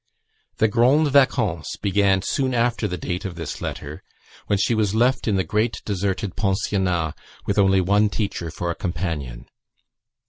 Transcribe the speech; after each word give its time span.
The 0.57 0.67
grandes 0.67 1.11
vacances 1.11 1.77
began 1.79 2.23
soon 2.23 2.55
after 2.55 2.87
the 2.87 2.97
date 2.97 3.23
of 3.23 3.35
this 3.35 3.61
letter, 3.61 4.01
when 4.47 4.57
she 4.57 4.73
was 4.73 4.95
left 4.95 5.27
in 5.27 5.35
the 5.35 5.43
great 5.43 5.79
deserted 5.85 6.35
pensionnat, 6.35 7.13
with 7.45 7.59
only 7.59 7.81
one 7.81 8.09
teacher 8.09 8.49
for 8.49 8.71
a 8.71 8.75
companion. 8.75 9.45